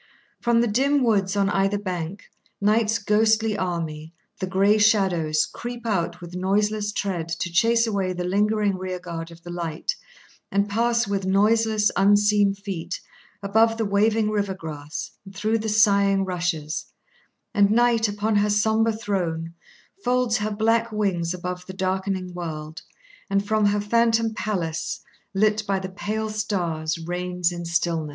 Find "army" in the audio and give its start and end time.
3.55-4.15